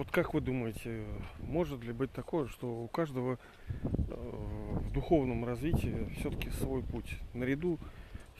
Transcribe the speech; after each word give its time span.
вот 0.00 0.10
как 0.10 0.32
вы 0.32 0.40
думаете, 0.40 1.04
может 1.40 1.84
ли 1.84 1.92
быть 1.92 2.10
такое, 2.10 2.46
что 2.46 2.66
у 2.66 2.88
каждого 2.88 3.38
э, 3.68 3.84
в 4.08 4.90
духовном 4.92 5.44
развитии 5.44 6.10
все-таки 6.16 6.48
свой 6.52 6.82
путь? 6.82 7.18
Наряду 7.34 7.78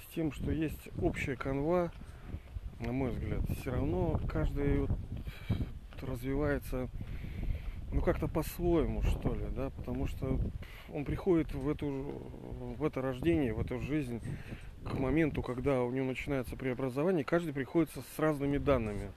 с 0.02 0.14
тем, 0.14 0.32
что 0.32 0.50
есть 0.50 0.88
общая 1.02 1.36
канва, 1.36 1.92
на 2.78 2.92
мой 2.92 3.10
взгляд, 3.10 3.42
все 3.60 3.72
равно 3.72 4.18
каждый 4.26 4.78
вот 4.78 4.90
развивается 6.00 6.88
ну 7.92 8.00
как-то 8.00 8.26
по-своему, 8.26 9.02
что 9.02 9.34
ли, 9.34 9.44
да, 9.54 9.68
потому 9.68 10.06
что 10.06 10.40
он 10.90 11.04
приходит 11.04 11.52
в, 11.52 11.68
эту, 11.68 11.86
в 12.78 12.82
это 12.82 13.02
рождение, 13.02 13.52
в 13.52 13.60
эту 13.60 13.80
жизнь 13.80 14.22
к 14.82 14.98
моменту, 14.98 15.42
когда 15.42 15.82
у 15.82 15.90
него 15.90 16.06
начинается 16.06 16.56
преобразование, 16.56 17.22
каждый 17.22 17.52
приходится 17.52 18.00
с 18.00 18.18
разными 18.18 18.56
данными. 18.56 19.10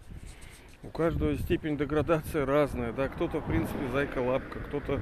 У 0.84 0.90
каждого 0.90 1.38
степень 1.38 1.78
деградации 1.78 2.42
разная, 2.42 2.92
да, 2.92 3.08
кто-то, 3.08 3.40
в 3.40 3.46
принципе, 3.46 3.88
зайка-лапка, 3.92 4.60
кто-то, 4.60 5.00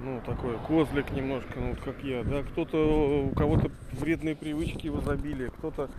ну, 0.00 0.20
такой 0.24 0.58
козлик 0.66 1.10
немножко, 1.12 1.60
ну, 1.60 1.76
как 1.84 2.02
я, 2.02 2.24
да, 2.24 2.42
кто-то, 2.42 3.26
у 3.26 3.30
кого-то 3.34 3.70
вредные 3.92 4.34
привычки 4.34 4.88
в 4.88 5.02
изобилии, 5.02 5.48
кто-то 5.58 5.90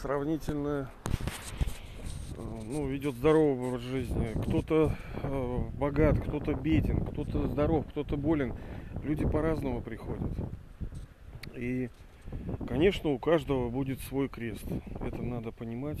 сравнительно 0.00 0.88
ну, 2.72 2.86
ведет 2.86 3.14
здоровый 3.16 3.68
образ 3.68 3.82
жизни, 3.82 4.28
кто-то 4.46 4.96
э, 5.22 5.58
богат, 5.78 6.20
кто-то 6.20 6.54
беден, 6.54 7.04
кто-то 7.04 7.48
здоров, 7.48 7.84
кто-то 7.90 8.16
болен. 8.16 8.54
Люди 9.02 9.26
по-разному 9.26 9.82
приходят. 9.82 10.30
И, 11.54 11.90
конечно, 12.66 13.10
у 13.10 13.18
каждого 13.18 13.68
будет 13.68 14.00
свой 14.00 14.28
крест. 14.28 14.64
Это 15.00 15.22
надо 15.22 15.52
понимать. 15.52 16.00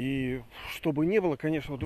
И 0.00 0.42
чтобы 0.72 1.04
не 1.04 1.20
было, 1.20 1.36
конечно, 1.36 1.78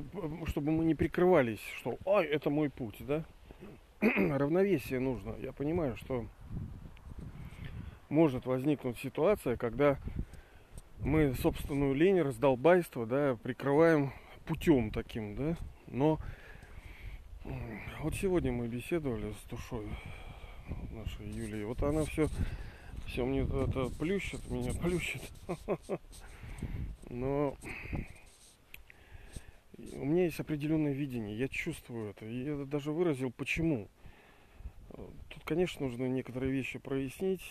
чтобы 0.47 0.71
мы 0.71 0.85
не 0.85 0.95
прикрывались, 0.95 1.59
что 1.79 1.99
ай, 2.07 2.25
это 2.27 2.49
мой 2.49 2.71
путь, 2.71 2.95
да? 3.01 3.25
Равновесие 4.01 5.01
нужно. 5.01 5.35
Я 5.43 5.53
понимаю, 5.53 5.97
что 5.97 6.25
может 8.09 8.47
возникнуть 8.47 8.99
ситуация, 8.99 9.57
когда 9.57 9.99
мы 11.01 11.35
собственную 11.35 11.93
лень, 11.95 12.21
раздолбайство, 12.21 13.05
да, 13.05 13.37
прикрываем 13.43 14.13
путем 14.45 14.93
таким, 14.93 15.35
да. 15.35 15.57
Но 15.89 16.21
вот 17.99 18.15
сегодня 18.15 18.53
мы 18.53 18.69
беседовали 18.69 19.33
с 19.33 19.49
душой 19.51 19.89
нашей 20.93 21.27
Юлии. 21.31 21.65
Вот 21.65 21.83
она 21.83 22.05
все, 22.05 22.29
все 23.09 23.25
мне 23.25 23.41
это 23.41 23.91
плющит, 23.99 24.49
меня 24.49 24.73
плющит. 24.73 25.23
Но 27.15 27.57
у 29.93 30.05
меня 30.25 30.29
есть 30.29 30.41
определенное 30.41 30.93
видение, 30.93 31.37
я 31.37 31.49
чувствую 31.49 32.11
это. 32.11 32.25
И 32.25 32.45
я 32.45 32.65
даже 32.65 32.93
выразил, 32.93 33.31
почему. 33.31 33.89
Тут, 35.29 35.45
конечно, 35.45 35.85
нужно 35.85 36.07
некоторые 36.07 36.51
вещи 36.51 36.79
прояснить, 36.79 37.43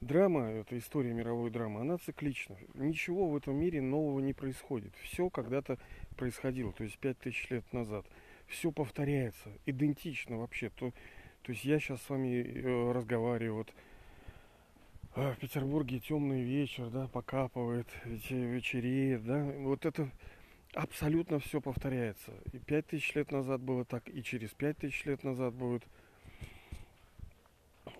драма, 0.00 0.42
это 0.50 0.76
история 0.76 1.14
мировой 1.14 1.50
драмы, 1.50 1.80
она 1.80 1.96
циклична. 1.96 2.58
Ничего 2.74 3.28
в 3.28 3.36
этом 3.36 3.56
мире 3.56 3.80
нового 3.80 4.20
не 4.20 4.34
происходит. 4.34 4.92
Все 5.02 5.30
когда-то 5.30 5.78
происходило, 6.16 6.72
то 6.72 6.84
есть 6.84 6.98
пять 6.98 7.18
тысяч 7.18 7.48
лет 7.48 7.64
назад. 7.72 8.04
Все 8.46 8.70
повторяется, 8.70 9.50
идентично 9.64 10.36
вообще. 10.36 10.68
То, 10.70 10.90
то 11.42 11.52
есть 11.52 11.64
я 11.64 11.78
сейчас 11.78 12.02
с 12.02 12.10
вами 12.10 12.42
э, 12.42 12.92
разговариваю, 12.92 13.54
вот 13.54 13.72
э, 15.14 15.32
в 15.32 15.38
Петербурге 15.38 16.00
темный 16.00 16.42
вечер, 16.42 16.90
да, 16.90 17.06
покапывает, 17.06 17.86
вечереет, 18.04 19.24
да, 19.24 19.44
вот 19.44 19.86
это 19.86 20.10
абсолютно 20.74 21.38
все 21.38 21.60
повторяется. 21.60 22.32
И 22.52 22.58
пять 22.58 22.86
тысяч 22.86 23.14
лет 23.14 23.30
назад 23.30 23.60
было 23.60 23.84
так, 23.84 24.08
и 24.08 24.22
через 24.22 24.50
пять 24.50 24.78
тысяч 24.78 25.04
лет 25.04 25.22
назад 25.24 25.54
будет. 25.54 25.82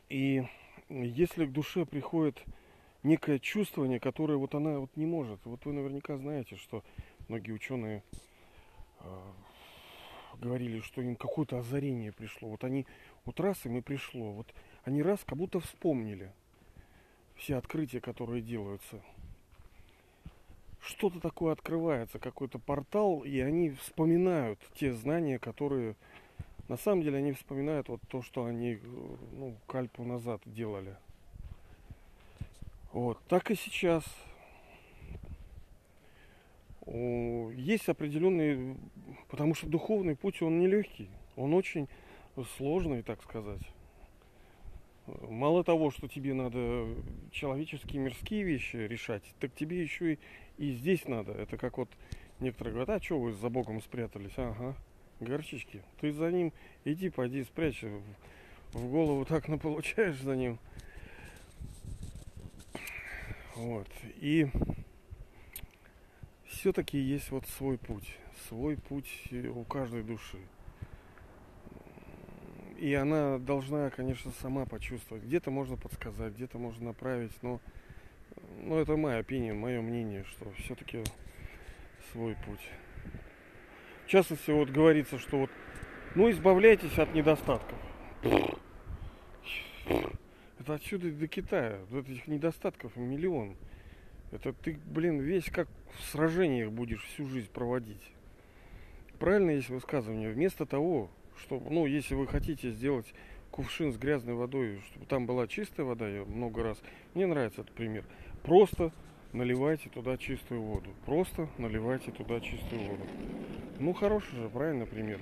И 0.08 0.44
если 0.88 1.46
к 1.46 1.52
душе 1.52 1.84
приходит 1.86 2.44
некое 3.04 3.38
чувствование, 3.38 4.00
которое 4.00 4.36
вот 4.36 4.54
она 4.54 4.80
вот 4.80 4.96
не 4.96 5.06
может. 5.06 5.38
Вот 5.44 5.64
вы 5.64 5.72
наверняка 5.72 6.16
знаете, 6.16 6.56
что 6.56 6.82
многие 7.28 7.52
ученые 7.52 8.02
э, 9.00 9.32
говорили, 10.40 10.80
что 10.80 11.02
им 11.02 11.14
какое-то 11.14 11.58
озарение 11.58 12.12
пришло. 12.12 12.48
Вот 12.48 12.64
они, 12.64 12.86
вот 13.24 13.38
раз 13.38 13.64
им 13.66 13.76
и 13.76 13.82
пришло, 13.82 14.32
вот 14.32 14.52
они 14.82 15.02
раз 15.02 15.22
как 15.24 15.38
будто 15.38 15.60
вспомнили 15.60 16.32
все 17.36 17.56
открытия, 17.56 18.00
которые 18.00 18.42
делаются. 18.42 19.02
Что-то 20.86 21.18
такое 21.18 21.52
открывается, 21.52 22.18
какой-то 22.18 22.58
портал, 22.58 23.20
и 23.20 23.40
они 23.40 23.70
вспоминают 23.70 24.60
те 24.74 24.92
знания, 24.92 25.38
которые 25.38 25.96
на 26.68 26.76
самом 26.76 27.02
деле 27.02 27.18
они 27.18 27.32
вспоминают 27.32 27.88
вот 27.88 28.00
то, 28.08 28.20
что 28.20 28.44
они 28.44 28.78
ну, 29.32 29.56
кальпу 29.66 30.04
назад 30.04 30.42
делали. 30.44 30.96
Вот, 32.92 33.18
так 33.28 33.50
и 33.50 33.54
сейчас. 33.54 34.04
Есть 36.86 37.88
определенный, 37.88 38.76
потому 39.28 39.54
что 39.54 39.66
духовный 39.66 40.16
путь, 40.16 40.42
он 40.42 40.58
нелегкий, 40.58 41.08
он 41.34 41.54
очень 41.54 41.88
сложный, 42.56 43.02
так 43.02 43.22
сказать. 43.22 43.62
Мало 45.06 45.64
того, 45.64 45.90
что 45.90 46.08
тебе 46.08 46.34
надо 46.34 46.86
человеческие 47.30 48.02
мирские 48.02 48.42
вещи 48.42 48.76
решать, 48.76 49.22
так 49.38 49.54
тебе 49.54 49.82
еще 49.82 50.14
и, 50.14 50.18
и 50.56 50.72
здесь 50.72 51.06
надо. 51.06 51.32
Это 51.32 51.56
как 51.58 51.78
вот 51.78 51.90
некоторые 52.40 52.72
говорят, 52.72 52.90
а 52.90 53.04
что 53.04 53.20
вы 53.20 53.32
за 53.32 53.48
Богом 53.50 53.82
спрятались? 53.82 54.32
Ага 54.36 54.74
горчички. 55.20 55.82
Ты 56.00 56.12
за 56.12 56.30
ним 56.30 56.52
иди, 56.84 57.10
пойди 57.10 57.44
спрячь. 57.44 57.82
В, 58.72 58.90
голову 58.90 59.24
так 59.28 59.48
на 59.48 59.58
получаешь 59.58 60.20
за 60.20 60.36
ним. 60.36 60.58
Вот. 63.54 63.88
И 64.16 64.48
все-таки 66.46 66.98
есть 66.98 67.30
вот 67.30 67.46
свой 67.46 67.78
путь. 67.78 68.16
Свой 68.48 68.76
путь 68.76 69.28
у 69.32 69.64
каждой 69.64 70.02
души. 70.02 70.38
И 72.84 72.92
она 72.92 73.38
должна, 73.38 73.88
конечно, 73.88 74.30
сама 74.42 74.66
почувствовать. 74.66 75.24
Где-то 75.24 75.50
можно 75.50 75.78
подсказать, 75.78 76.34
где-то 76.34 76.58
можно 76.58 76.88
направить, 76.88 77.32
но, 77.40 77.58
но 78.62 78.78
это 78.78 78.94
моя 78.98 79.20
опиния, 79.20 79.54
мое 79.54 79.80
мнение, 79.80 80.24
что 80.24 80.52
все-таки 80.58 81.02
свой 82.12 82.36
путь. 82.44 82.60
В 84.04 84.08
частности, 84.10 84.50
вот 84.50 84.68
говорится, 84.68 85.18
что 85.18 85.38
вот, 85.38 85.50
ну, 86.14 86.30
избавляйтесь 86.30 86.98
от 86.98 87.14
недостатков. 87.14 87.78
Это 90.58 90.74
отсюда 90.74 91.10
до 91.10 91.26
Китая. 91.26 91.78
Вот 91.88 92.06
этих 92.06 92.26
недостатков 92.26 92.94
миллион. 92.96 93.56
Это 94.30 94.52
ты, 94.52 94.78
блин, 94.84 95.20
весь 95.20 95.46
как 95.46 95.68
в 95.96 96.04
сражениях 96.10 96.70
будешь 96.70 97.02
всю 97.04 97.28
жизнь 97.28 97.50
проводить. 97.50 98.12
Правильно 99.18 99.52
есть 99.52 99.70
высказывание. 99.70 100.30
Вместо 100.30 100.66
того, 100.66 101.08
чтобы, 101.38 101.70
ну, 101.70 101.86
если 101.86 102.14
вы 102.14 102.26
хотите 102.26 102.70
сделать 102.70 103.12
кувшин 103.50 103.92
с 103.92 103.96
грязной 103.96 104.34
водой, 104.34 104.80
чтобы 104.86 105.06
там 105.06 105.26
была 105.26 105.46
чистая 105.46 105.86
вода, 105.86 106.08
я 106.08 106.24
много 106.24 106.62
раз, 106.62 106.82
мне 107.14 107.26
нравится 107.26 107.60
этот 107.60 107.74
пример. 107.74 108.04
Просто 108.42 108.92
наливайте 109.32 109.90
туда 109.90 110.16
чистую 110.16 110.62
воду. 110.62 110.90
Просто 111.06 111.48
наливайте 111.58 112.10
туда 112.10 112.40
чистую 112.40 112.82
воду. 112.82 113.04
Ну, 113.78 113.92
хороший 113.92 114.36
же, 114.36 114.48
правильно, 114.48 114.86
пример. 114.86 115.20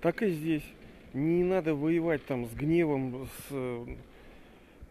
Так 0.00 0.22
и 0.22 0.30
здесь. 0.30 0.64
Не 1.12 1.44
надо 1.44 1.74
воевать 1.74 2.24
там 2.24 2.46
с 2.46 2.54
гневом, 2.54 3.28
с... 3.48 3.86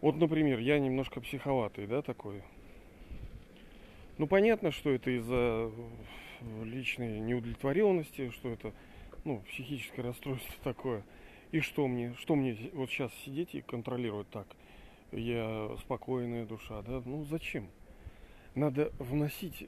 Вот, 0.00 0.16
например, 0.16 0.58
я 0.60 0.78
немножко 0.78 1.20
психоватый, 1.20 1.86
да, 1.86 2.00
такой. 2.00 2.42
Ну, 4.18 4.26
понятно, 4.26 4.70
что 4.70 4.90
это 4.90 5.10
из-за 5.10 5.70
личной 6.64 7.20
неудовлетворенности, 7.20 8.30
что 8.30 8.50
это, 8.50 8.72
ну, 9.24 9.40
психическое 9.48 10.02
расстройство 10.02 10.54
такое. 10.64 11.02
И 11.50 11.60
что 11.60 11.86
мне, 11.86 12.14
что 12.14 12.34
мне 12.34 12.70
вот 12.72 12.90
сейчас 12.90 13.12
сидеть 13.24 13.54
и 13.54 13.60
контролировать 13.60 14.28
так? 14.30 14.46
Я 15.12 15.76
спокойная 15.80 16.46
душа, 16.46 16.80
да? 16.82 17.02
Ну, 17.04 17.24
зачем? 17.24 17.68
надо 18.54 18.92
вносить 18.98 19.66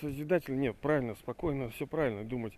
созидатель, 0.00 0.58
нет, 0.58 0.76
правильно, 0.76 1.14
спокойно, 1.14 1.70
все 1.70 1.86
правильно 1.86 2.24
думать, 2.24 2.54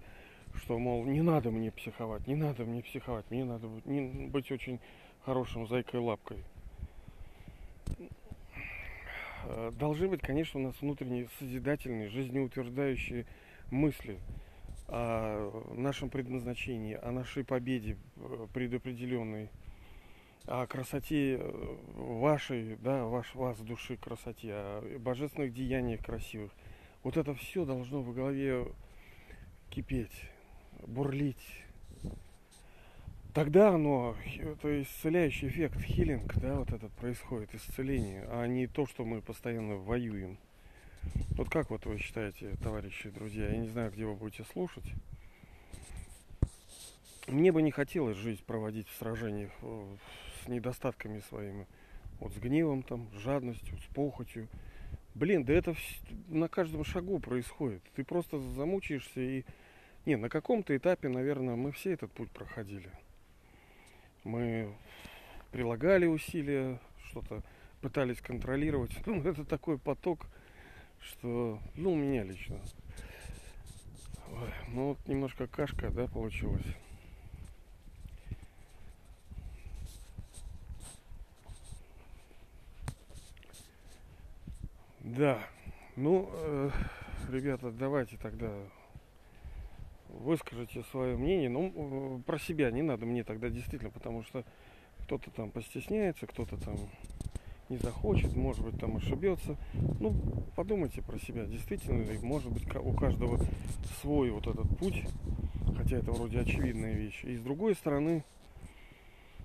что, 0.54 0.78
мол, 0.78 1.04
не 1.04 1.22
надо 1.22 1.50
мне 1.50 1.70
психовать, 1.70 2.26
не 2.26 2.34
надо 2.34 2.64
мне 2.64 2.82
психовать, 2.82 3.31
мне 3.31 3.44
надо 3.44 3.69
быть, 3.69 3.87
не, 3.87 4.28
быть 4.28 4.50
очень 4.50 4.81
хорошим 5.25 5.66
зайкой-лапкой. 5.66 6.44
Э, 9.44 9.72
должны 9.78 10.08
быть, 10.08 10.22
конечно, 10.22 10.60
у 10.60 10.62
нас 10.62 10.75
внутренние 10.81 11.28
созидательные, 11.38 12.08
жизнеутверждающие 12.08 13.26
мысли 13.70 14.19
о 14.88 15.75
нашем 15.75 16.11
предназначении, 16.11 16.94
о 16.94 17.11
нашей 17.11 17.44
победе 17.44 17.97
э, 18.17 18.47
предопределенной 18.53 19.50
о 20.47 20.67
красоте 20.67 21.38
э, 21.41 21.77
вашей, 21.97 22.77
да, 22.77 23.05
ваш, 23.05 23.35
вас 23.35 23.59
души 23.59 23.97
красоте, 23.97 24.53
о 24.53 24.99
божественных 24.99 25.53
деяниях 25.53 26.05
красивых. 26.05 26.53
Вот 27.03 27.17
это 27.17 27.35
все 27.35 27.65
должно 27.65 28.00
в 28.00 28.15
голове 28.15 28.67
кипеть, 29.71 30.31
бурлить, 30.87 31.65
тогда 33.35 33.71
оно, 33.71 34.17
это 34.38 34.83
исцеляющий 34.83 35.49
эффект, 35.49 35.81
хилинг, 35.81 36.35
да, 36.37 36.56
вот 36.56 36.73
этот 36.73 36.93
происходит, 36.93 37.55
исцеление, 37.55 38.25
а 38.29 38.47
не 38.47 38.67
то, 38.67 38.87
что 38.87 39.05
мы 39.05 39.21
постоянно 39.21 39.77
воюем. 39.77 40.38
Вот 41.37 41.50
как 41.50 41.70
вот 41.70 41.85
вы 41.87 41.99
считаете, 41.99 42.56
товарищи, 42.62 43.11
друзья, 43.11 43.49
я 43.49 43.58
не 43.58 43.69
знаю, 43.69 43.91
где 43.93 44.05
вы 44.05 44.14
будете 44.14 44.44
слушать. 44.53 44.85
Мне 47.26 47.53
бы 47.53 47.61
не 47.62 47.70
хотелось 47.70 48.17
жизнь 48.17 48.43
проводить 48.47 48.88
в 48.88 48.97
сражениях 48.97 49.50
э, 49.62 49.97
с 50.43 50.49
недостатками 50.49 51.20
своими. 51.29 51.67
Вот 52.20 52.32
с 52.32 52.38
гневом, 52.38 52.82
там, 52.82 53.08
с 53.12 53.17
жадностью, 53.19 53.76
с 53.79 53.94
похотью. 53.94 54.49
Блин, 55.14 55.44
да 55.44 55.53
это 55.55 55.75
на 56.29 56.49
каждом 56.49 56.85
шагу 56.85 57.19
происходит. 57.19 57.82
Ты 57.94 58.05
просто 58.05 58.38
замучаешься 58.38 59.20
и... 59.20 59.44
Не, 60.05 60.17
на 60.17 60.29
каком-то 60.29 60.76
этапе, 60.76 61.09
наверное, 61.09 61.56
мы 61.56 61.73
все 61.73 61.93
этот 61.93 62.12
путь 62.12 62.31
проходили. 62.31 62.91
Мы 64.23 64.73
прилагали 65.50 66.06
усилия, 66.06 66.81
что-то 67.11 67.43
пытались 67.81 68.20
контролировать. 68.20 68.93
Ну, 69.06 69.23
это 69.23 69.44
такой 69.44 69.79
поток, 69.79 70.26
что, 71.06 71.58
ну, 71.75 71.93
у 71.93 71.97
меня 71.97 72.25
лично. 72.25 72.58
Ой, 74.32 74.53
ну, 74.69 74.88
вот 74.88 74.99
немножко 75.06 75.47
кашка, 75.47 75.91
да, 75.91 76.06
получилась. 76.06 76.67
Да. 85.00 85.38
Ну, 85.94 86.29
э, 86.32 86.70
ребята, 87.31 87.70
давайте 87.70 88.17
тогда 88.17 88.52
выскажите 90.09 90.82
свое 90.91 91.17
мнение. 91.17 91.49
Ну, 91.49 91.73
э, 91.75 92.23
про 92.26 92.38
себя 92.38 92.70
не 92.70 92.82
надо 92.82 93.06
мне 93.06 93.23
тогда 93.23 93.49
действительно, 93.49 93.91
потому 93.91 94.25
что 94.25 94.44
кто-то 95.05 95.31
там 95.31 95.52
постесняется, 95.52 96.26
кто-то 96.26 96.56
там 96.56 96.76
не 97.68 97.78
захочет, 97.78 98.34
может 98.36 98.64
быть, 98.64 98.78
там 98.78 98.96
ошибется. 98.96 99.56
Ну, 100.00 100.14
подумайте 100.54 101.02
про 101.02 101.18
себя, 101.18 101.44
действительно 101.44 102.02
ли, 102.02 102.18
может 102.18 102.52
быть, 102.52 102.64
у 102.76 102.92
каждого 102.92 103.40
свой 104.00 104.30
вот 104.30 104.46
этот 104.46 104.76
путь, 104.78 105.02
хотя 105.76 105.98
это 105.98 106.12
вроде 106.12 106.40
очевидная 106.40 106.92
вещь. 106.92 107.24
И 107.24 107.36
с 107.36 107.40
другой 107.40 107.74
стороны, 107.74 108.24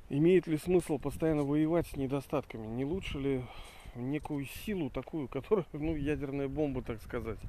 имеет 0.09 0.47
ли 0.47 0.57
смысл 0.57 1.00
постоянно 1.00 1.44
воевать 1.44 1.88
с 1.88 1.95
недостатками? 1.95 2.68
Не 2.68 2.85
лучше 2.85 3.19
ли 3.19 3.41
некую 3.95 4.45
силу 4.65 4.89
такую, 4.89 5.27
которая, 5.29 5.65
ну, 5.73 5.95
ядерная 5.95 6.47
бомба, 6.47 6.81
так 6.81 7.01
сказать, 7.01 7.39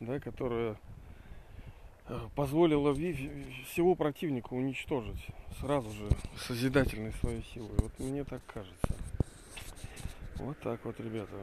да, 0.00 0.18
которая 0.18 0.76
э, 2.08 2.18
позволила 2.34 2.94
всего 2.94 3.94
противника 3.94 4.54
уничтожить 4.54 5.26
сразу 5.60 5.90
же 5.90 6.08
созидательной 6.46 7.12
своей 7.12 7.44
силой. 7.54 7.76
Вот 7.78 7.98
мне 7.98 8.24
так 8.24 8.42
кажется. 8.46 8.99
Вот 10.40 10.58
так 10.60 10.82
вот, 10.86 10.98
ребята. 10.98 11.36